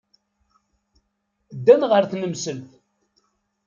[1.57, 2.69] Ddan ɣer tnemselt.